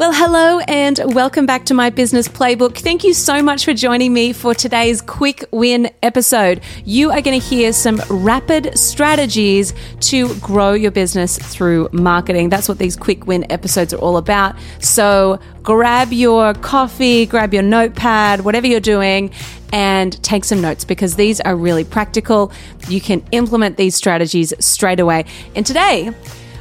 [0.00, 2.78] Well, hello and welcome back to my business playbook.
[2.78, 6.62] Thank you so much for joining me for today's quick win episode.
[6.86, 12.48] You are going to hear some rapid strategies to grow your business through marketing.
[12.48, 14.56] That's what these quick win episodes are all about.
[14.78, 19.30] So grab your coffee, grab your notepad, whatever you're doing,
[19.70, 22.52] and take some notes because these are really practical.
[22.88, 25.26] You can implement these strategies straight away.
[25.54, 26.10] And today,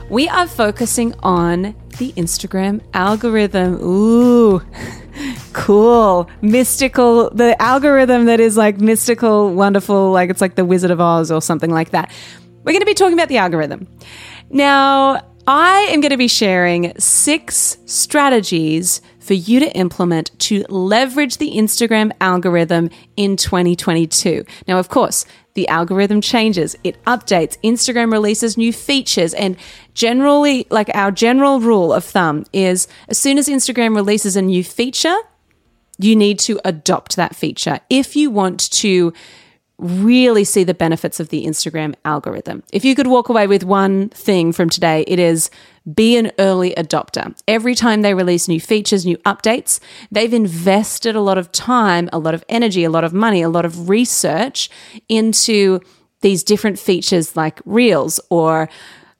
[0.09, 3.75] we are focusing on the Instagram algorithm.
[3.81, 4.61] Ooh,
[5.53, 6.29] cool.
[6.41, 7.29] Mystical.
[7.29, 11.41] The algorithm that is like mystical, wonderful, like it's like the Wizard of Oz or
[11.41, 12.11] something like that.
[12.63, 13.87] We're going to be talking about the algorithm.
[14.49, 21.37] Now, I am going to be sharing six strategies for you to implement to leverage
[21.37, 24.43] the Instagram algorithm in 2022.
[24.67, 29.55] Now, of course, the algorithm changes, it updates, Instagram releases new features, and
[29.93, 34.63] generally, like our general rule of thumb is as soon as Instagram releases a new
[34.63, 35.17] feature,
[35.99, 39.13] you need to adopt that feature if you want to
[39.77, 42.63] really see the benefits of the Instagram algorithm.
[42.73, 45.51] If you could walk away with one thing from today, it is
[45.93, 47.37] be an early adopter.
[47.47, 49.79] Every time they release new features, new updates,
[50.11, 53.49] they've invested a lot of time, a lot of energy, a lot of money, a
[53.49, 54.69] lot of research
[55.07, 55.79] into
[56.21, 58.69] these different features like Reels or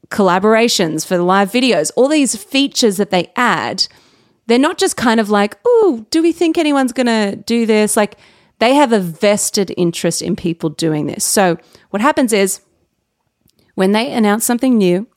[0.09, 3.87] collaborations for the live videos, all these features that they add.
[4.47, 7.95] They're not just kind of like, oh, do we think anyone's going to do this?
[7.95, 8.17] Like,
[8.57, 11.23] they have a vested interest in people doing this.
[11.23, 11.57] So,
[11.91, 12.59] what happens is
[13.79, 15.07] when they announce something new,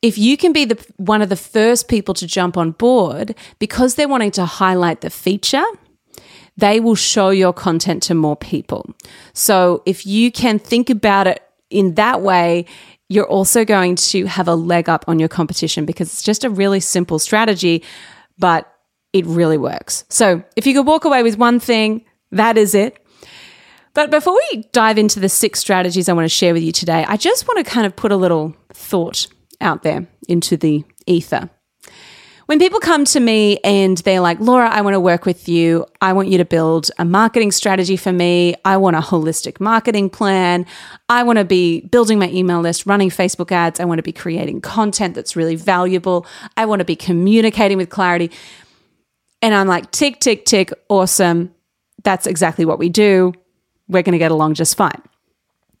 [0.00, 3.96] if you can be the one of the first people to jump on board because
[3.96, 5.66] they're wanting to highlight the feature,
[6.56, 8.88] they will show your content to more people.
[9.34, 12.64] So, if you can think about it in that way,
[13.10, 16.50] you're also going to have a leg up on your competition because it's just a
[16.50, 17.84] really simple strategy,
[18.38, 18.72] but
[19.12, 20.04] it really works.
[20.08, 23.04] So, if you could walk away with one thing, that is it.
[23.98, 27.04] But before we dive into the six strategies I want to share with you today,
[27.08, 29.26] I just want to kind of put a little thought
[29.60, 31.50] out there into the ether.
[32.46, 35.84] When people come to me and they're like, Laura, I want to work with you.
[36.00, 38.54] I want you to build a marketing strategy for me.
[38.64, 40.64] I want a holistic marketing plan.
[41.08, 43.80] I want to be building my email list, running Facebook ads.
[43.80, 46.24] I want to be creating content that's really valuable.
[46.56, 48.30] I want to be communicating with clarity.
[49.42, 51.52] And I'm like, tick, tick, tick, awesome
[52.04, 53.32] that's exactly what we do.
[53.88, 55.02] We're going to get along just fine.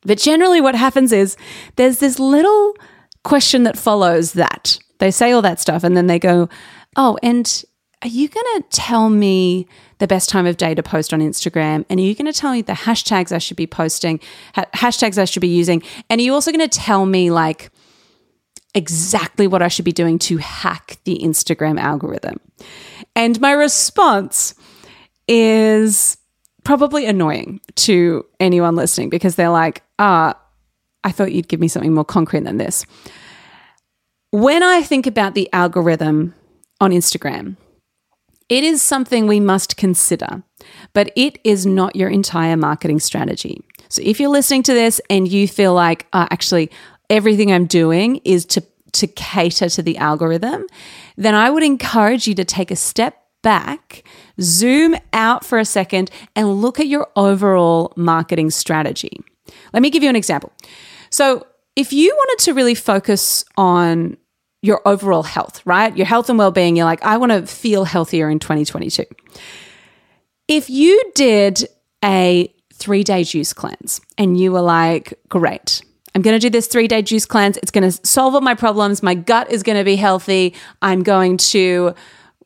[0.02, 1.36] But generally, what happens is
[1.76, 2.76] there's this little
[3.24, 4.78] question that follows that.
[4.98, 6.48] They say all that stuff and then they go,
[6.96, 7.64] Oh, and
[8.02, 9.66] are you going to tell me
[9.98, 11.84] the best time of day to post on Instagram?
[11.90, 14.20] And are you going to tell me the hashtags I should be posting,
[14.54, 15.82] ha- hashtags I should be using?
[16.08, 17.70] And are you also going to tell me like
[18.74, 22.38] exactly what I should be doing to hack the Instagram algorithm?
[23.16, 24.54] And my response
[25.26, 26.18] is
[26.68, 30.38] probably annoying to anyone listening because they're like, ah,
[31.02, 32.84] I thought you'd give me something more concrete than this.
[34.32, 36.34] When I think about the algorithm
[36.78, 37.56] on Instagram,
[38.50, 40.42] it is something we must consider,
[40.92, 43.62] but it is not your entire marketing strategy.
[43.88, 46.70] So if you're listening to this and you feel like, uh, actually,
[47.08, 48.62] everything I'm doing is to,
[48.92, 50.66] to cater to the algorithm,
[51.16, 54.04] then I would encourage you to take a step back,
[54.40, 59.20] zoom out for a second, and look at your overall marketing strategy.
[59.72, 60.52] Let me give you an example.
[61.10, 64.16] So, if you wanted to really focus on
[64.62, 65.96] your overall health, right?
[65.96, 69.04] Your health and well being, you're like, I want to feel healthier in 2022.
[70.48, 71.66] If you did
[72.04, 75.82] a three day juice cleanse and you were like, great,
[76.14, 77.56] I'm going to do this three day juice cleanse.
[77.58, 79.02] It's going to solve all my problems.
[79.02, 80.54] My gut is going to be healthy.
[80.82, 81.94] I'm going to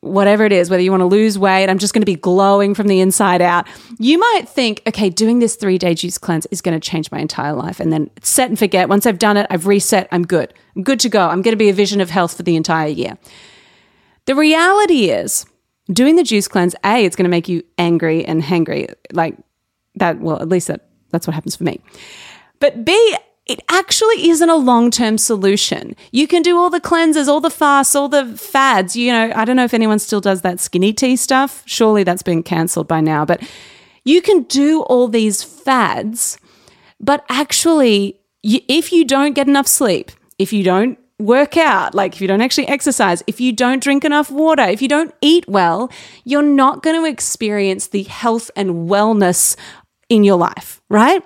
[0.03, 2.75] whatever it is, whether you want to lose weight, I'm just going to be glowing
[2.75, 3.69] from the inside out.
[3.99, 7.21] You might think, okay, doing this three day juice cleanse is going to change my
[7.21, 7.79] entire life.
[7.81, 8.89] And then set and forget.
[8.89, 10.53] Once I've done it, I've reset, I'm good.
[10.77, 11.29] I'm good to go.
[11.29, 13.17] I'm going to be a vision of health for the entire year.
[14.27, 15.47] The reality is,
[15.93, 18.93] doing the juice cleanse, A, it's going to make you angry and hangry.
[19.13, 19.37] Like
[19.95, 21.81] that, well, at least that, that's what happens for me.
[22.59, 23.17] But B,
[23.47, 25.97] it actually isn't a long term solution.
[26.13, 28.95] You can do all the cleanses, all the fasts, all the fads.
[28.95, 31.63] You know, I don't know if anyone still does that skinny tea stuff.
[31.67, 33.43] Surely that's been cancelled by now, but
[34.05, 36.39] You can do all these fads,
[36.99, 42.21] but actually, if you don't get enough sleep, if you don't work out, like if
[42.21, 45.89] you don't actually exercise, if you don't drink enough water, if you don't eat well,
[46.25, 49.57] you're not going to experience the health and wellness
[50.09, 51.23] in your life, right?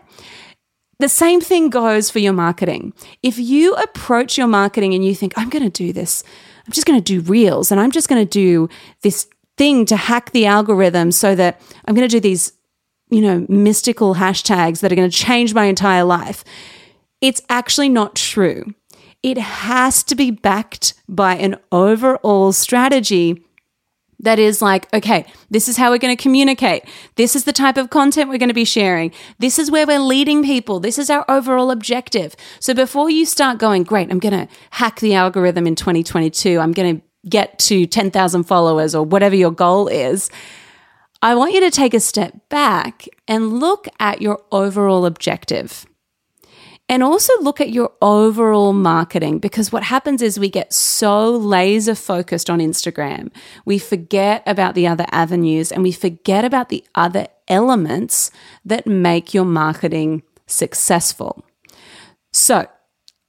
[0.99, 2.95] The same thing goes for your marketing.
[3.23, 6.25] If you approach your marketing and you think, I'm going to do this,
[6.67, 8.69] I'm just going to do reels and I'm just going to do
[9.03, 12.53] this thing to hack the algorithm so that I'm going to do these,
[13.11, 16.45] you know, mystical hashtags that are going to change my entire life.
[17.21, 18.75] It's actually not true
[19.27, 23.45] it has to be backed by an overall strategy
[24.21, 26.85] that is like, okay, this is how we're going to communicate.
[27.17, 29.13] This is the type of content we're going to be sharing.
[29.39, 30.81] This is where we're leading people.
[30.81, 32.35] This is our overall objective.
[32.61, 36.73] So before you start going, great, I'm going to hack the algorithm in 2022, I'm
[36.73, 40.31] going to get to 10,000 followers or whatever your goal is.
[41.23, 45.87] I want you to take a step back and look at your overall objective.
[46.89, 51.97] And also look at your overall marketing because what happens is we get so laser
[51.97, 53.33] focused on Instagram.
[53.65, 58.31] We forget about the other avenues and we forget about the other elements
[58.65, 61.45] that make your marketing successful.
[62.33, 62.69] So,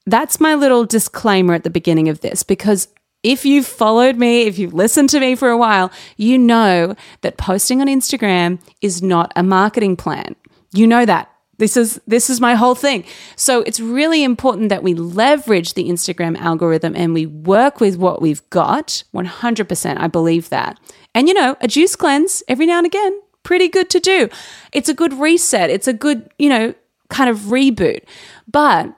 [0.06, 2.88] that's my little disclaimer at the beginning of this because
[3.24, 7.38] if you've followed me, if you've listened to me for a while, you know that
[7.38, 10.36] posting on Instagram is not a marketing plan.
[10.74, 11.30] You know that.
[11.58, 13.04] This is this is my whole thing.
[13.36, 18.22] So it's really important that we leverage the Instagram algorithm and we work with what
[18.22, 19.04] we've got.
[19.14, 20.80] 100% I believe that.
[21.16, 24.30] And you know, a juice cleanse every now and again, pretty good to do.
[24.72, 25.70] It's a good reset.
[25.70, 26.74] It's a good, you know,
[27.10, 28.04] kind of reboot.
[28.48, 28.94] But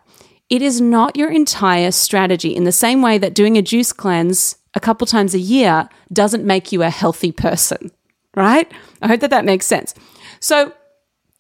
[0.50, 4.58] it is not your entire strategy in the same way that doing a juice cleanse
[4.74, 7.92] a couple times a year doesn't make you a healthy person,
[8.36, 8.72] right?
[9.02, 9.94] I hope that that makes sense.
[10.40, 10.74] So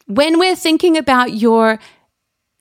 [0.09, 1.79] when we're thinking about your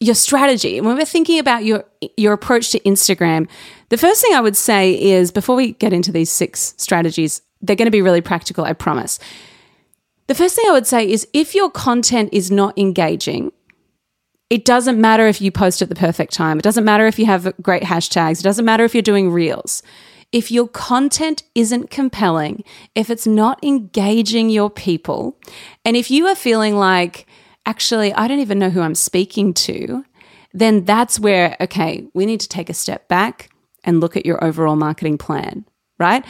[0.00, 1.84] your strategy, when we're thinking about your
[2.16, 3.48] your approach to Instagram,
[3.88, 7.74] the first thing I would say is before we get into these six strategies, they're
[7.74, 9.18] going to be really practical, I promise.
[10.28, 13.50] The first thing I would say is if your content is not engaging,
[14.50, 16.58] it doesn't matter if you post at the perfect time.
[16.58, 18.40] It doesn't matter if you have great hashtags.
[18.40, 19.82] It doesn't matter if you're doing reels.
[20.32, 22.62] If your content isn't compelling,
[22.94, 25.38] if it's not engaging your people,
[25.86, 27.26] and if you are feeling like,
[27.68, 30.02] actually, I don't even know who I'm speaking to,
[30.54, 33.50] then that's where, okay, we need to take a step back
[33.84, 35.66] and look at your overall marketing plan,
[35.98, 36.24] right?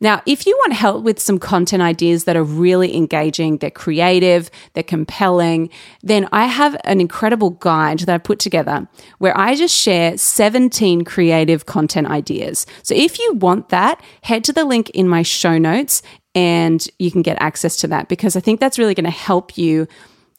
[0.00, 4.48] Now, if you want help with some content ideas that are really engaging, they're creative,
[4.74, 5.70] they're compelling,
[6.04, 8.86] then I have an incredible guide that I put together
[9.18, 12.64] where I just share 17 creative content ideas.
[12.84, 16.02] So if you want that, head to the link in my show notes
[16.36, 19.58] and you can get access to that because I think that's really going to help
[19.58, 19.88] you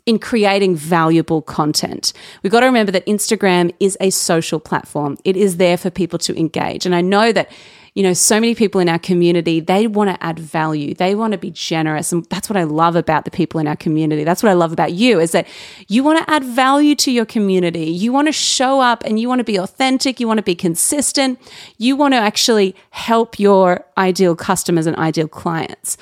[0.09, 2.13] in creating valuable content.
[2.41, 5.19] We've got to remember that Instagram is a social platform.
[5.23, 6.87] It is there for people to engage.
[6.87, 7.51] And I know that
[7.93, 10.93] you know, so many people in our community, they want to add value.
[10.93, 12.11] They want to be generous.
[12.11, 14.23] And that's what I love about the people in our community.
[14.23, 15.47] That's what I love about you is that
[15.87, 17.85] you want to add value to your community.
[17.85, 20.19] You want to show up and you want to be authentic.
[20.19, 21.39] You want to be consistent.
[21.77, 25.97] You want to actually help your ideal customers and ideal clients.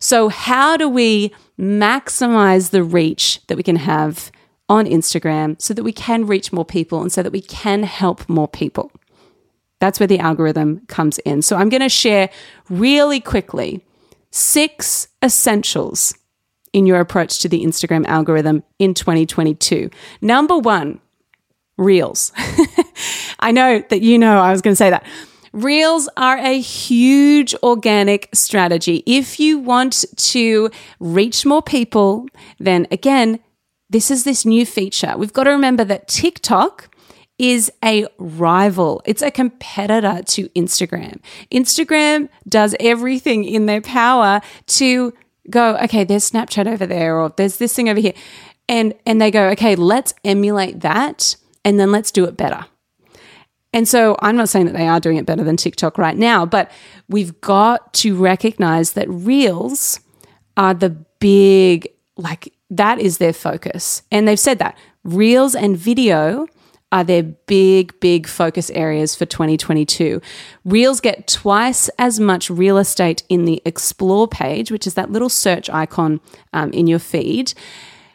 [0.00, 4.30] So, how do we maximize the reach that we can have
[4.68, 8.28] on Instagram so that we can reach more people and so that we can help
[8.28, 8.92] more people?
[9.80, 11.42] That's where the algorithm comes in.
[11.42, 12.30] So I'm going to share
[12.68, 13.84] really quickly
[14.30, 16.14] six essentials
[16.72, 19.90] in your approach to the Instagram algorithm in 2022.
[20.20, 21.00] Number one,
[21.76, 22.32] Reels.
[23.40, 25.06] I know that you know I was going to say that.
[25.52, 29.02] Reels are a huge organic strategy.
[29.06, 32.26] If you want to reach more people,
[32.58, 33.40] then again,
[33.90, 35.14] this is this new feature.
[35.16, 36.94] We've got to remember that TikTok
[37.38, 39.00] is a rival.
[39.04, 41.20] It's a competitor to Instagram.
[41.52, 45.14] Instagram does everything in their power to
[45.48, 48.14] go, okay, there's Snapchat over there or there's this thing over here.
[48.68, 52.66] And and they go, okay, let's emulate that and then let's do it better.
[53.72, 56.46] And so I'm not saying that they are doing it better than TikTok right now,
[56.46, 56.70] but
[57.08, 60.00] we've got to recognize that Reels
[60.56, 64.02] are the big like that is their focus.
[64.10, 64.76] And they've said that.
[65.04, 66.46] Reels and video
[66.90, 70.20] are their big, big focus areas for 2022.
[70.64, 75.28] Reels get twice as much real estate in the Explore page, which is that little
[75.28, 76.20] search icon
[76.52, 77.52] um, in your feed.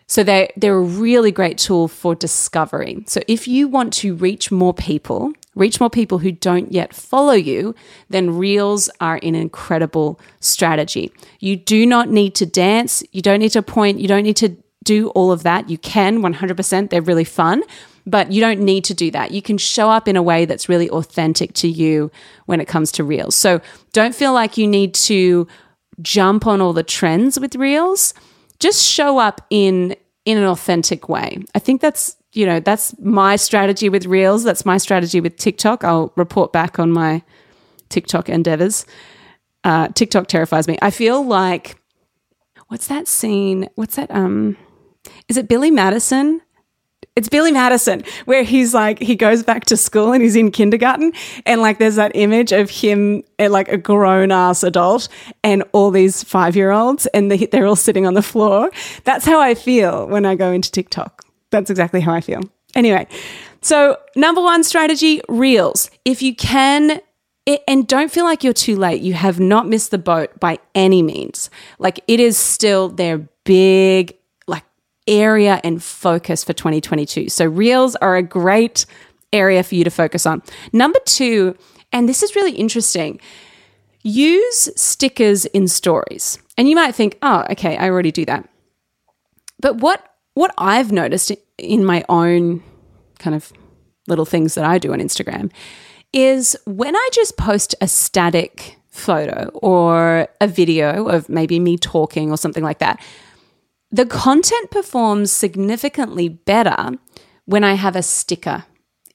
[0.08, 3.04] So they they're a really great tool for discovery.
[3.08, 7.34] So if you want to reach more people, reach more people who don't yet follow
[7.34, 7.76] you,
[8.10, 11.12] then Reels are an incredible strategy.
[11.40, 14.56] You do not need to dance, you don't need to point, you don't need to
[14.84, 15.70] do all of that.
[15.70, 17.64] You can 100%, they're really fun,
[18.06, 19.32] but you don't need to do that.
[19.32, 22.12] You can show up in a way that's really authentic to you
[22.46, 23.36] when it comes to Reels.
[23.36, 23.62] So
[23.94, 25.48] don't feel like you need to
[26.02, 28.14] jump on all the trends with Reels.
[28.60, 29.96] Just show up in
[30.26, 31.44] in an authentic way.
[31.54, 34.44] I think that's you know, that's my strategy with Reels.
[34.44, 35.84] That's my strategy with TikTok.
[35.84, 37.22] I'll report back on my
[37.90, 38.86] TikTok endeavors.
[39.64, 40.78] Uh, TikTok terrifies me.
[40.82, 41.78] I feel like
[42.68, 43.70] what's that scene?
[43.76, 44.12] What's that?
[44.12, 44.58] Um,
[45.28, 46.42] is it Billy Madison?
[47.16, 51.14] It's Billy Madison where he's like he goes back to school and he's in kindergarten
[51.46, 55.08] and like there's that image of him eh, like a grown ass adult
[55.44, 58.72] and all these five year olds and they're all sitting on the floor.
[59.04, 61.23] That's how I feel when I go into TikTok.
[61.54, 62.42] That's exactly how I feel.
[62.76, 63.08] Anyway,
[63.62, 65.92] so number one strategy reels.
[66.04, 67.00] If you can,
[67.68, 71.04] and don't feel like you're too late, you have not missed the boat by any
[71.04, 71.52] means.
[71.78, 74.18] Like it is still their big,
[74.48, 74.64] like,
[75.08, 77.30] area and focus for 2022.
[77.30, 78.88] So reels are a great
[79.32, 80.42] area for you to focus on.
[80.72, 81.56] Number two,
[81.92, 83.20] and this is really interesting.
[84.02, 86.40] Use stickers in stories.
[86.58, 88.50] And you might think, oh, okay, I already do that.
[89.60, 92.64] But what what I've noticed in my own
[93.20, 93.52] kind of
[94.08, 95.52] little things that I do on Instagram
[96.12, 102.30] is when I just post a static photo or a video of maybe me talking
[102.30, 103.02] or something like that,
[103.92, 106.92] the content performs significantly better
[107.46, 108.66] when I have a sticker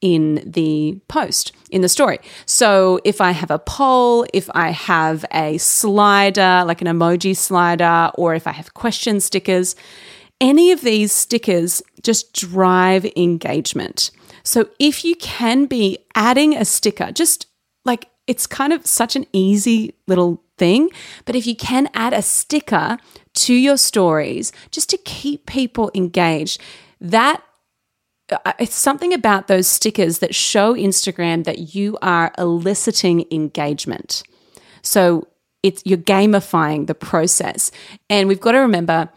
[0.00, 2.20] in the post, in the story.
[2.46, 8.10] So if I have a poll, if I have a slider, like an emoji slider,
[8.14, 9.74] or if I have question stickers,
[10.40, 14.10] any of these stickers just drive engagement.
[14.42, 17.46] So if you can be adding a sticker, just
[17.84, 20.90] like it's kind of such an easy little thing,
[21.24, 22.98] but if you can add a sticker
[23.34, 26.60] to your stories just to keep people engaged,
[27.00, 27.42] that
[28.30, 34.22] uh, it's something about those stickers that show Instagram that you are eliciting engagement.
[34.82, 35.28] So
[35.62, 37.70] it's you're gamifying the process.
[38.10, 39.08] And we've got to remember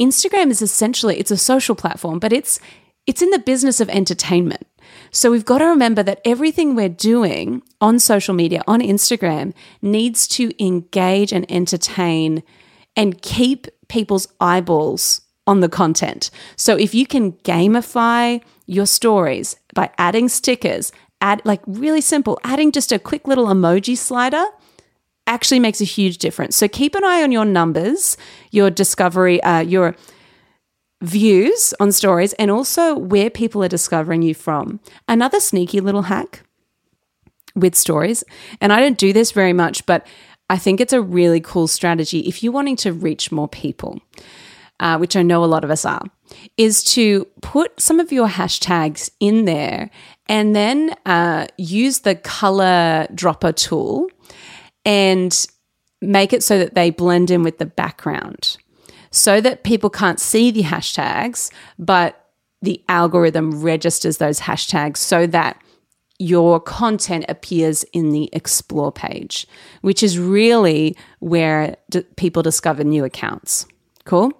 [0.00, 2.60] Instagram is essentially it's a social platform, but it's
[3.06, 4.66] it's in the business of entertainment.
[5.10, 10.26] So we've got to remember that everything we're doing on social media, on Instagram, needs
[10.28, 12.42] to engage and entertain
[12.96, 16.30] and keep people's eyeballs on the content.
[16.56, 22.72] So if you can gamify your stories by adding stickers, add like really simple, adding
[22.72, 24.44] just a quick little emoji slider
[25.26, 26.56] actually makes a huge difference.
[26.56, 28.16] So keep an eye on your numbers,
[28.50, 29.96] your discovery, uh, your
[31.02, 34.80] views on stories, and also where people are discovering you from.
[35.08, 36.42] Another sneaky little hack
[37.54, 38.24] with stories,
[38.60, 40.06] and I don't do this very much, but
[40.48, 44.00] I think it's a really cool strategy if you're wanting to reach more people.
[44.78, 46.02] Uh, which I know a lot of us are,
[46.58, 49.88] is to put some of your hashtags in there
[50.28, 54.10] and then uh, use the color dropper tool
[54.86, 55.46] and
[56.00, 58.56] make it so that they blend in with the background
[59.16, 62.26] so that people can't see the hashtags, but
[62.60, 65.60] the algorithm registers those hashtags so that
[66.18, 69.46] your content appears in the explore page,
[69.80, 73.66] which is really where d- people discover new accounts.
[74.04, 74.32] Cool?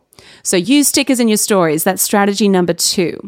[0.42, 1.84] So use stickers in your stories.
[1.84, 3.18] That's strategy number two.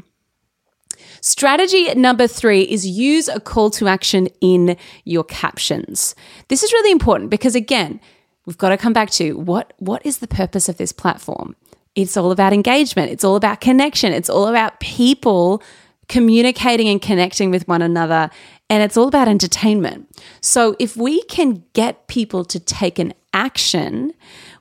[1.20, 6.14] Strategy number three is use a call to action in your captions.
[6.48, 8.00] This is really important because, again,
[8.46, 11.56] we've got to come back to what, what is the purpose of this platform?
[11.94, 15.62] It's all about engagement, it's all about connection, it's all about people
[16.08, 18.30] communicating and connecting with one another,
[18.70, 20.08] and it's all about entertainment.
[20.40, 24.12] So, if we can get people to take an action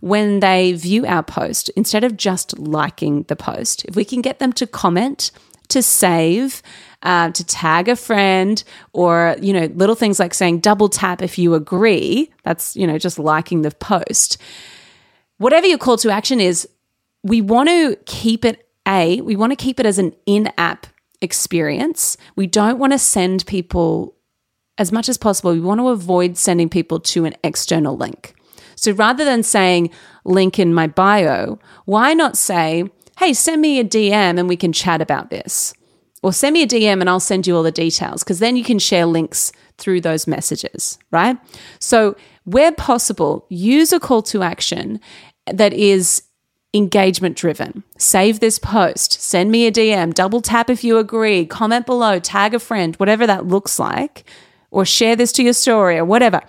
[0.01, 4.39] when they view our post instead of just liking the post, if we can get
[4.39, 5.31] them to comment,
[5.69, 6.61] to save,
[7.03, 11.37] uh, to tag a friend, or, you know, little things like saying double tap if
[11.37, 12.31] you agree.
[12.43, 14.37] That's, you know, just liking the post.
[15.37, 16.67] Whatever your call to action is,
[17.23, 20.87] we want to keep it A, we want to keep it as an in app
[21.21, 22.17] experience.
[22.35, 24.15] We don't want to send people
[24.77, 25.51] as much as possible.
[25.53, 28.35] We want to avoid sending people to an external link.
[28.75, 29.89] So rather than saying
[30.23, 34.71] link in my bio, why not say, hey, send me a DM and we can
[34.71, 35.73] chat about this.
[36.23, 38.63] Or send me a DM and I'll send you all the details because then you
[38.63, 41.37] can share links through those messages, right?
[41.79, 44.99] So, where possible, use a call to action
[45.51, 46.23] that is
[46.73, 47.83] engagement driven.
[47.97, 52.53] Save this post, send me a DM, double tap if you agree, comment below, tag
[52.53, 54.25] a friend, whatever that looks like,
[54.71, 56.41] or share this to your story or whatever.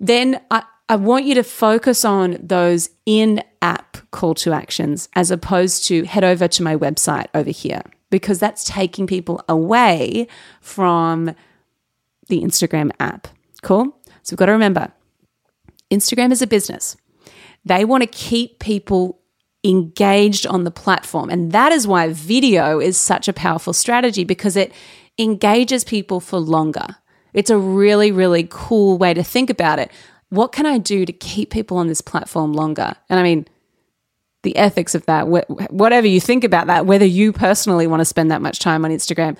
[0.00, 5.30] Then I, I want you to focus on those in app call to actions as
[5.30, 10.28] opposed to head over to my website over here, because that's taking people away
[10.60, 11.34] from
[12.28, 13.28] the Instagram app.
[13.62, 13.96] Cool?
[14.22, 14.92] So we've got to remember
[15.90, 16.96] Instagram is a business.
[17.64, 19.20] They want to keep people
[19.64, 21.30] engaged on the platform.
[21.30, 24.72] And that is why video is such a powerful strategy because it
[25.18, 26.86] engages people for longer.
[27.32, 29.90] It's a really, really cool way to think about it.
[30.34, 32.94] What can I do to keep people on this platform longer?
[33.08, 33.46] And I mean,
[34.42, 35.28] the ethics of that,
[35.70, 38.90] whatever you think about that, whether you personally want to spend that much time on
[38.90, 39.38] Instagram,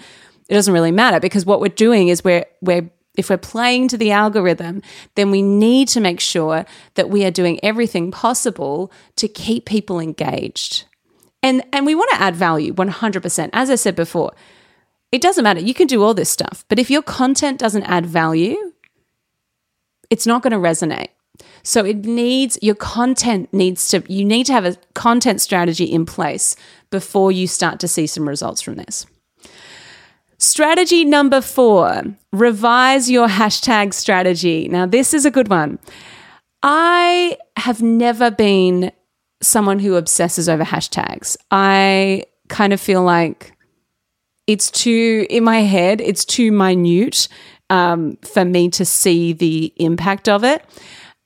[0.49, 3.97] it doesn't really matter because what we're doing is we're we're if we're playing to
[3.97, 4.83] the algorithm,
[5.15, 10.01] then we need to make sure that we are doing everything possible to keep people
[10.01, 10.85] engaged.
[11.43, 13.51] And, and we want to add value 100%.
[13.53, 14.33] As I said before,
[15.13, 15.61] it doesn't matter.
[15.61, 18.73] You can do all this stuff, but if your content doesn't add value,
[20.11, 21.09] it's not going to resonate.
[21.63, 26.07] So it needs your content needs to you need to have a content strategy in
[26.07, 26.57] place
[26.91, 29.07] before you start to see some results from this.
[30.39, 34.69] Strategy number four revise your hashtag strategy.
[34.69, 35.79] Now, this is a good one.
[36.63, 38.93] I have never been
[39.41, 41.37] someone who obsesses over hashtags.
[41.51, 43.57] I kind of feel like
[44.47, 47.29] it's too, in my head, it's too minute
[47.71, 50.65] um, for me to see the impact of it.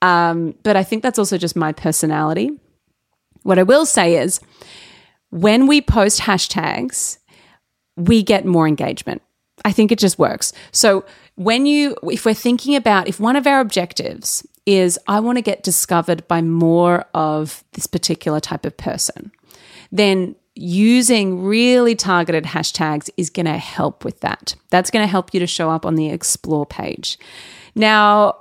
[0.03, 2.51] Um, but I think that's also just my personality.
[3.43, 4.41] What I will say is
[5.31, 7.19] when we post hashtags,
[7.97, 9.23] we get more engagement.
[9.65, 10.53] I think it just works.
[10.73, 11.05] So,
[11.35, 15.43] when you, if we're thinking about, if one of our objectives is, I want to
[15.43, 19.31] get discovered by more of this particular type of person,
[19.93, 24.55] then using really targeted hashtags is going to help with that.
[24.71, 27.19] That's going to help you to show up on the explore page.
[27.75, 28.37] Now,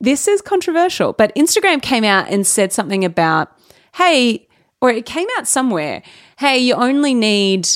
[0.00, 3.52] this is controversial, but Instagram came out and said something about,
[3.96, 4.48] hey,
[4.80, 6.02] or it came out somewhere,
[6.38, 7.68] hey, you only need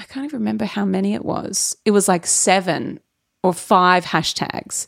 [0.00, 1.76] I can't even remember how many it was.
[1.84, 3.00] It was like seven
[3.42, 4.86] or five hashtags.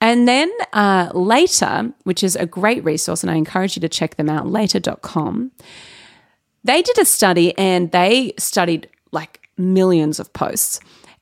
[0.00, 4.16] And then uh, later, which is a great resource, and I encourage you to check
[4.16, 5.50] them out, later.com,
[6.66, 10.80] they did a study and they studied like millions of posts.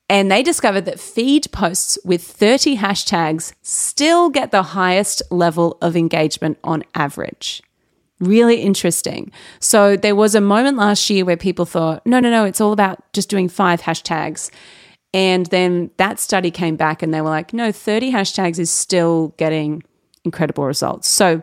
[0.09, 5.97] And they discovered that feed posts with 30 hashtags still get the highest level of
[5.97, 7.63] engagement on average.
[8.21, 9.33] Really interesting.
[9.61, 12.73] So there was a moment last year where people thought, no, no, no, it's all
[12.73, 14.51] about just doing five hashtags.
[15.15, 19.29] And then that study came back and they were like, no, 30 hashtags is still
[19.37, 19.83] getting
[20.25, 21.09] incredible results.
[21.09, 21.43] So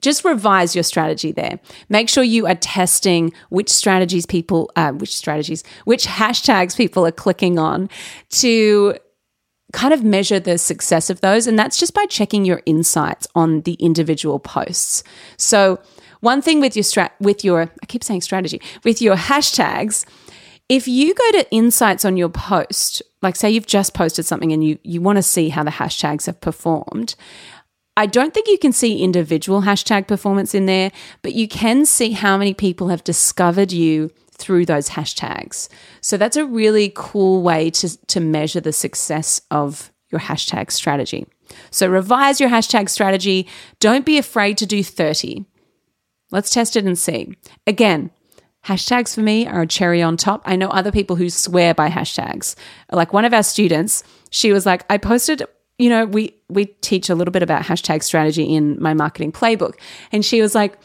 [0.00, 1.58] just revise your strategy there.
[1.88, 7.12] Make sure you are testing which strategies people, uh, which strategies, which hashtags people are
[7.12, 7.88] clicking on
[8.30, 8.96] to
[9.72, 11.46] kind of measure the success of those.
[11.46, 15.02] And that's just by checking your insights on the individual posts.
[15.36, 15.80] So,
[16.20, 20.06] one thing with your strat, with your, I keep saying strategy, with your hashtags,
[20.68, 24.64] if you go to insights on your post, like say you've just posted something and
[24.64, 27.14] you, you want to see how the hashtags have performed,
[27.96, 32.10] I don't think you can see individual hashtag performance in there, but you can see
[32.12, 35.68] how many people have discovered you through those hashtags.
[36.02, 41.26] So that's a really cool way to, to measure the success of your hashtag strategy.
[41.70, 43.48] So revise your hashtag strategy.
[43.80, 45.44] Don't be afraid to do 30.
[46.30, 47.34] Let's test it and see.
[47.66, 48.10] Again,
[48.64, 50.42] hashtags for me are a cherry on top.
[50.44, 52.56] I know other people who swear by hashtags.
[52.92, 55.44] Like one of our students, she was like, I posted
[55.78, 59.74] you know, we we teach a little bit about hashtag strategy in my marketing playbook.
[60.12, 60.78] And she was like,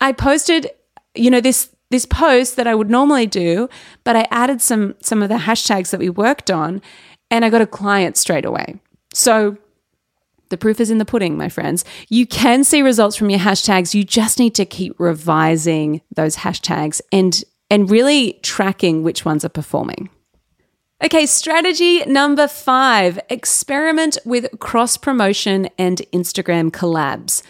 [0.00, 0.70] I posted,
[1.14, 3.68] you know, this this post that I would normally do,
[4.02, 6.82] but I added some some of the hashtags that we worked on
[7.30, 8.80] and I got a client straight away.
[9.14, 9.56] So
[10.48, 11.84] the proof is in the pudding, my friends.
[12.08, 13.94] You can see results from your hashtags.
[13.94, 19.50] You just need to keep revising those hashtags and and really tracking which ones are
[19.50, 20.10] performing.
[21.04, 27.42] Okay, strategy number 5, experiment with cross promotion and Instagram collabs.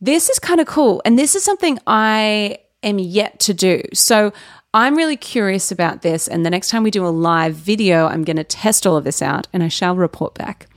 [0.00, 3.82] This is kind of cool and this is something I am yet to do.
[3.92, 4.32] So
[4.72, 6.28] I'm really curious about this.
[6.28, 9.02] And the next time we do a live video, I'm going to test all of
[9.02, 10.68] this out and I shall report back.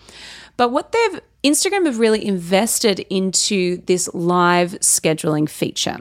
[0.58, 6.00] But what they've, Instagram have really invested into this live scheduling feature.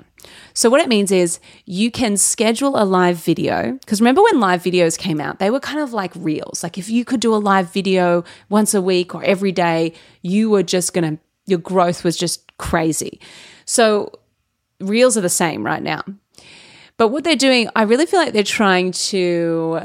[0.54, 3.72] So, what it means is you can schedule a live video.
[3.72, 6.62] Because remember when live videos came out, they were kind of like reels.
[6.62, 10.50] Like if you could do a live video once a week or every day, you
[10.50, 13.20] were just going to, your growth was just crazy.
[13.64, 14.12] So,
[14.80, 16.02] reels are the same right now.
[16.96, 19.80] But what they're doing, I really feel like they're trying to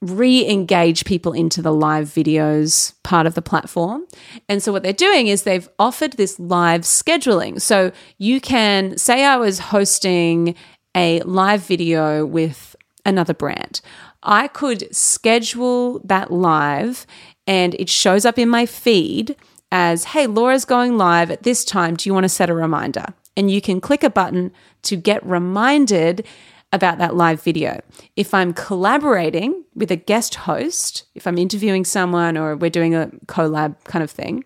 [0.00, 4.06] re engage people into the live videos part of the platform.
[4.48, 7.60] And so, what they're doing is they've offered this live scheduling.
[7.60, 10.54] So, you can say, I was hosting
[10.94, 13.80] a live video with another brand.
[14.22, 17.06] I could schedule that live
[17.46, 19.36] and it shows up in my feed
[19.72, 21.96] as, hey, Laura's going live at this time.
[21.96, 23.06] Do you want to set a reminder?
[23.36, 26.26] And you can click a button to get reminded
[26.72, 27.80] about that live video.
[28.16, 33.10] If I'm collaborating with a guest host, if I'm interviewing someone or we're doing a
[33.26, 34.44] collab kind of thing,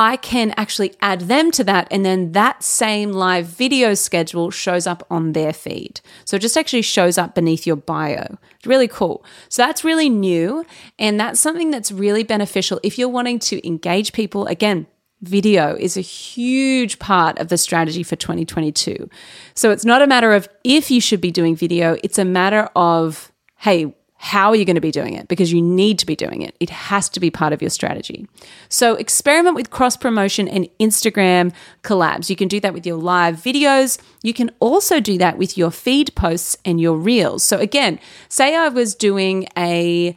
[0.00, 1.86] I can actually add them to that.
[1.90, 6.00] And then that same live video schedule shows up on their feed.
[6.24, 8.38] So it just actually shows up beneath your bio.
[8.56, 9.22] It's really cool.
[9.50, 10.64] So that's really new.
[10.98, 14.46] And that's something that's really beneficial if you're wanting to engage people.
[14.46, 14.86] Again,
[15.22, 19.08] video is a huge part of the strategy for 2022.
[19.54, 22.68] So it's not a matter of if you should be doing video, it's a matter
[22.74, 25.28] of, hey, how are you going to be doing it?
[25.28, 26.54] Because you need to be doing it.
[26.60, 28.28] It has to be part of your strategy.
[28.68, 32.28] So experiment with cross promotion and Instagram collabs.
[32.28, 33.98] You can do that with your live videos.
[34.22, 37.42] You can also do that with your feed posts and your reels.
[37.42, 40.14] So again, say I was doing a,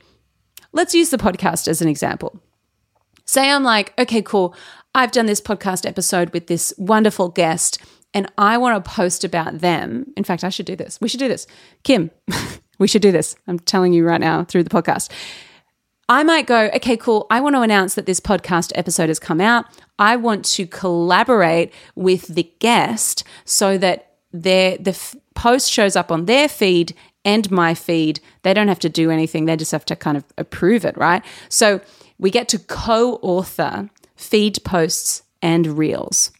[0.73, 2.37] let's use the podcast as an example.
[3.23, 4.53] Say I'm like, okay, cool.
[4.95, 7.79] I've done this podcast episode with this wonderful guest
[8.13, 10.13] and I want to post about them.
[10.15, 11.01] In fact, I should do this.
[11.01, 11.47] We should do this.
[11.84, 12.12] Kim,
[12.77, 13.36] we should do this.
[13.47, 15.10] I'm telling you right now through the podcast.
[16.10, 17.25] I might go, okay, cool.
[17.32, 19.65] I want to announce that this podcast episode has come out.
[19.97, 26.12] I want to collaborate with the guest so that their the f- post shows up
[26.12, 26.93] on their feed
[27.25, 28.19] and my feed.
[28.43, 29.45] They don't have to do anything.
[29.45, 31.23] They just have to kind of approve it, right?
[31.49, 31.82] So
[32.19, 33.89] we get to co-author
[34.23, 36.31] feed posts, and reels.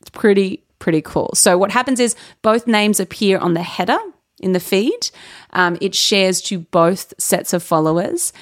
[0.00, 1.30] It's pretty, pretty cool.
[1.34, 3.98] So, what happens is both names appear on the header
[4.40, 5.10] in the feed.
[5.52, 8.32] Um, it shares to both sets of followers.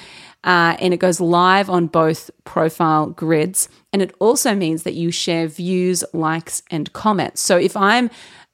[0.43, 3.69] Uh, and it goes live on both profile grids.
[3.93, 7.41] And it also means that you share views, likes, and comments.
[7.41, 8.09] So if I'm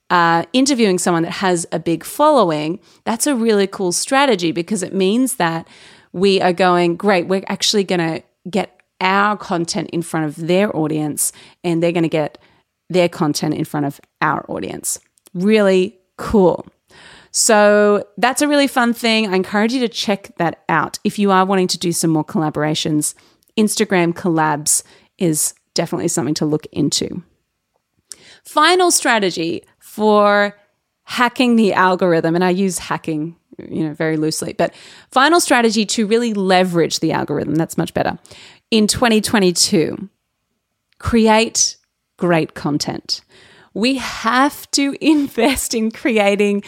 [0.10, 4.94] uh, interviewing someone that has a big following, that's a really cool strategy because it
[4.94, 5.66] means that
[6.12, 10.76] we are going, great, we're actually going to get our content in front of their
[10.76, 11.32] audience
[11.64, 12.38] and they're going to get
[12.90, 15.00] their content in front of our audience.
[15.34, 16.66] Really cool.
[17.32, 19.28] So that's a really fun thing.
[19.28, 20.98] I encourage you to check that out.
[21.04, 23.14] If you are wanting to do some more collaborations,
[23.58, 24.84] Instagram collabs
[25.18, 27.24] is definitely something to look into.
[28.44, 30.58] Final strategy for
[31.04, 34.74] hacking the algorithm, and I use hacking you know very loosely but
[35.10, 38.18] final strategy to really leverage the algorithm that's much better
[38.72, 40.10] in 2022
[41.00, 41.78] create
[42.18, 43.22] great content.
[43.74, 46.64] We have to invest in creating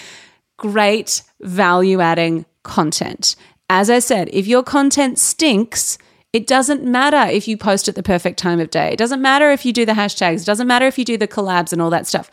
[0.57, 3.35] great value adding content.
[3.69, 5.97] As I said, if your content stinks,
[6.33, 8.89] it doesn't matter if you post at the perfect time of day.
[8.89, 10.41] It doesn't matter if you do the hashtags.
[10.41, 12.29] It doesn't matter if you do the collabs and all that stuff.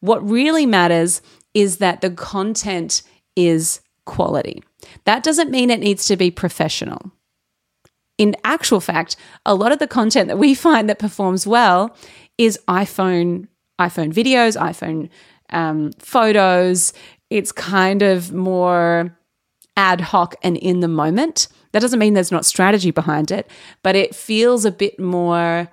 [0.00, 1.20] What really matters
[1.54, 3.02] is that the content
[3.36, 4.62] is quality.
[5.04, 7.12] That doesn't mean it needs to be professional
[8.18, 11.96] in actual fact, a lot of the content that we find that performs well
[12.36, 13.48] is iPhone
[13.80, 15.08] iPhone videos, iPhone
[15.50, 16.92] um, photos.
[17.30, 19.16] It's kind of more
[19.76, 21.46] ad hoc and in the moment.
[21.72, 23.48] That doesn't mean there's not strategy behind it,
[23.84, 25.70] but it feels a bit more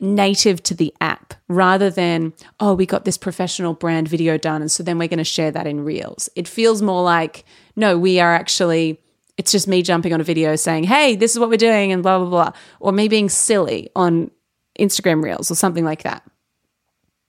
[0.00, 4.62] native to the app rather than, oh, we got this professional brand video done.
[4.62, 6.30] And so then we're going to share that in Reels.
[6.34, 7.44] It feels more like,
[7.76, 8.98] no, we are actually
[9.42, 12.00] it's just me jumping on a video saying, hey, this is what we're doing, and
[12.00, 12.52] blah, blah, blah.
[12.78, 14.30] Or me being silly on
[14.78, 16.22] Instagram Reels or something like that.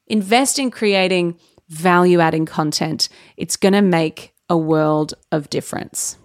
[0.06, 3.10] Invest in creating value adding content.
[3.36, 6.18] It's going to make a world of difference.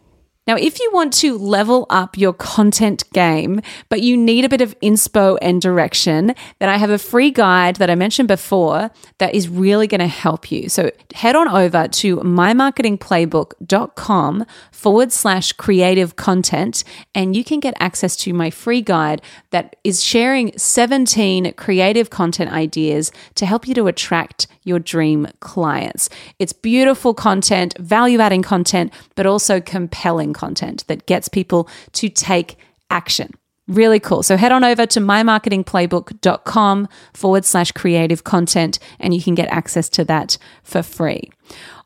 [0.49, 4.63] Now, if you want to level up your content game, but you need a bit
[4.63, 9.35] of inspo and direction, then I have a free guide that I mentioned before that
[9.35, 10.71] is really going to help you.
[10.71, 16.83] So head on over to mymarketingplaybook.com forward slash creative content,
[17.15, 22.53] and you can get access to my free guide that is sharing 17 creative content
[22.53, 26.09] ideas to help you to attract your dream clients.
[26.39, 32.57] It's beautiful content, value adding content, but also compelling content that gets people to take
[32.91, 33.33] action.
[33.67, 34.23] Really cool.
[34.23, 39.91] So head on over to mymarketingplaybook.com forward slash creative content and you can get access
[39.91, 41.31] to that for free.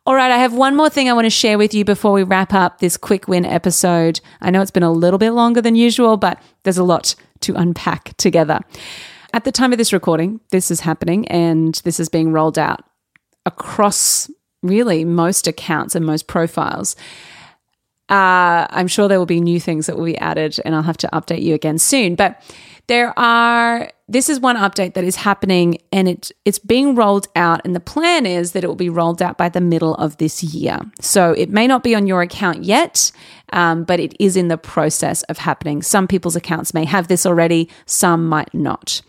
[0.05, 2.25] All right, I have one more thing I want to share with you before we
[2.25, 4.21] wrap up this quick win episode.
[4.40, 7.55] I know it's been a little bit longer than usual, but there's a lot to
[7.55, 8.61] unpack together.
[9.33, 12.85] At the time of this recording, this is happening and this is being rolled out
[13.47, 14.31] across
[14.62, 16.95] really most accounts and most profiles.
[18.09, 20.99] Uh, I'm sure there will be new things that will be added, and I'll have
[20.99, 22.14] to update you again soon.
[22.14, 22.42] But
[22.87, 27.61] there are this is one update that is happening and it it's being rolled out
[27.64, 30.42] and the plan is that it will be rolled out by the middle of this
[30.42, 30.79] year.
[31.01, 33.12] So it may not be on your account yet
[33.53, 35.83] um, but it is in the process of happening.
[35.83, 39.01] Some people's accounts may have this already some might not.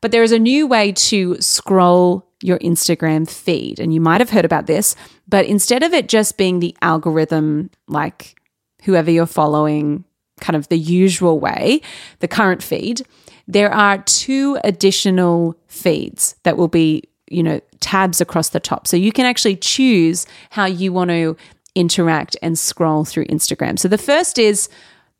[0.00, 4.28] But there is a new way to scroll your instagram feed and you might have
[4.28, 4.94] heard about this
[5.26, 8.38] but instead of it just being the algorithm like
[8.82, 10.04] whoever you're following
[10.40, 11.80] kind of the usual way,
[12.20, 13.02] the current feed,
[13.48, 18.86] there are two additional feeds that will be, you know, tabs across the top.
[18.86, 21.36] So you can actually choose how you want to
[21.74, 23.78] interact and scroll through Instagram.
[23.78, 24.68] So the first is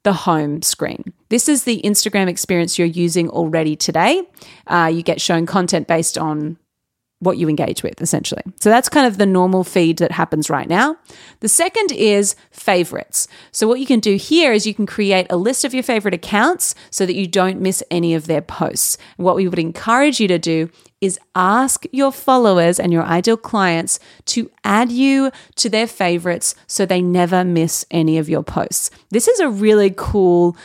[0.03, 1.13] the home screen.
[1.29, 4.23] This is the Instagram experience you're using already today.
[4.67, 6.59] Uh, you get shown content based on
[7.27, 8.43] what you engage with, essentially.
[8.61, 10.97] So that's kind of the normal feed that happens right now.
[11.41, 13.29] The second is favorites.
[13.51, 16.15] So, what you can do here is you can create a list of your favorite
[16.15, 18.97] accounts so that you don't miss any of their posts.
[19.17, 23.99] What we would encourage you to do is ask your followers and your ideal clients
[24.27, 28.91] to add you to their favorites so they never miss any of your posts.
[29.11, 30.57] This is a really cool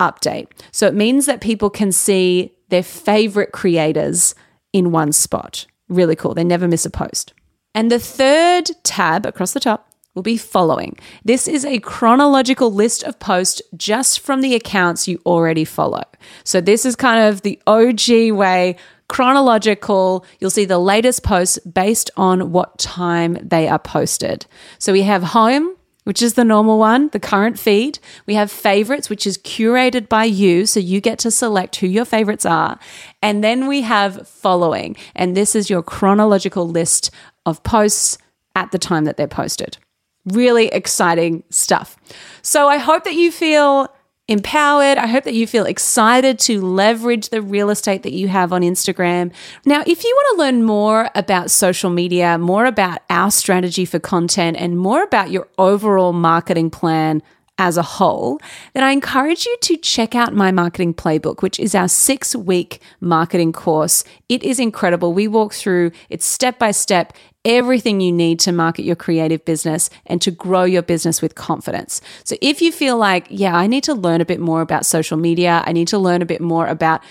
[0.00, 0.48] update.
[0.72, 4.34] So, it means that people can see their favorite creators
[4.72, 5.66] in one spot.
[5.88, 6.34] Really cool.
[6.34, 7.32] They never miss a post.
[7.74, 10.96] And the third tab across the top will be following.
[11.24, 16.02] This is a chronological list of posts just from the accounts you already follow.
[16.42, 18.76] So this is kind of the OG way,
[19.08, 20.24] chronological.
[20.40, 24.46] You'll see the latest posts based on what time they are posted.
[24.78, 25.75] So we have home,
[26.06, 27.98] which is the normal one, the current feed.
[28.26, 30.64] We have favorites, which is curated by you.
[30.64, 32.78] So you get to select who your favorites are.
[33.22, 34.94] And then we have following.
[35.16, 37.10] And this is your chronological list
[37.44, 38.18] of posts
[38.54, 39.78] at the time that they're posted.
[40.26, 41.96] Really exciting stuff.
[42.40, 43.92] So I hope that you feel
[44.28, 44.98] empowered.
[44.98, 48.62] I hope that you feel excited to leverage the real estate that you have on
[48.62, 49.32] Instagram.
[49.64, 53.98] Now, if you want to learn more about social media, more about our strategy for
[53.98, 57.22] content, and more about your overall marketing plan,
[57.58, 58.38] as a whole,
[58.74, 62.80] then I encourage you to check out my marketing playbook, which is our six week
[63.00, 64.04] marketing course.
[64.28, 65.14] It is incredible.
[65.14, 67.14] We walk through it step by step,
[67.46, 72.02] everything you need to market your creative business and to grow your business with confidence.
[72.24, 75.16] So if you feel like, yeah, I need to learn a bit more about social
[75.16, 77.02] media, I need to learn a bit more about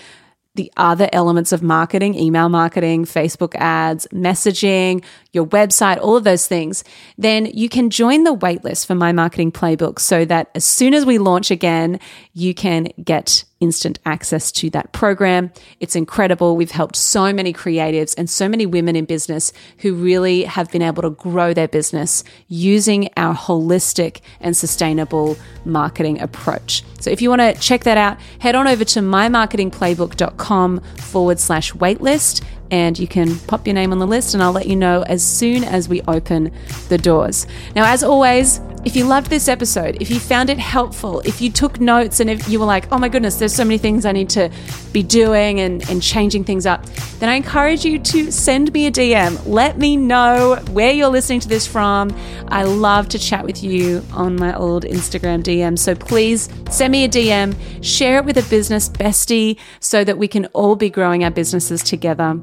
[0.54, 6.46] the other elements of marketing, email marketing, Facebook ads, messaging, your website, all of those
[6.46, 6.82] things,
[7.18, 11.04] then you can join the waitlist for my marketing playbook so that as soon as
[11.04, 12.00] we launch again,
[12.32, 15.50] you can get instant access to that program.
[15.80, 16.56] It's incredible.
[16.56, 20.82] We've helped so many creatives and so many women in business who really have been
[20.82, 26.82] able to grow their business using our holistic and sustainable marketing approach.
[27.00, 31.72] So if you want to check that out, head on over to mymarketingplaybook.com forward slash
[31.72, 35.02] waitlist and you can pop your name on the list and I'll let you know
[35.02, 36.52] as soon as we open
[36.88, 37.46] the doors.
[37.74, 41.50] Now, as always, if you loved this episode, if you found it helpful, if you
[41.50, 44.12] took notes and if you were like, oh my goodness, there's so many things I
[44.12, 44.48] need to
[44.92, 46.86] be doing and, and changing things up,
[47.18, 49.44] then I encourage you to send me a DM.
[49.44, 52.16] Let me know where you're listening to this from.
[52.46, 55.76] I love to chat with you on my old Instagram DM.
[55.76, 60.28] So please send me a DM, share it with a business bestie so that we
[60.28, 62.40] can all be growing our businesses together.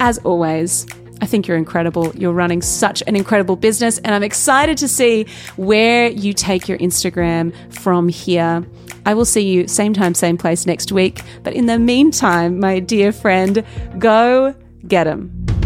[0.00, 0.86] As always,
[1.20, 2.14] I think you're incredible.
[2.14, 6.78] You're running such an incredible business, and I'm excited to see where you take your
[6.78, 8.64] Instagram from here.
[9.04, 11.20] I will see you same time, same place next week.
[11.42, 13.64] But in the meantime, my dear friend,
[13.98, 14.54] go
[14.86, 15.57] get them.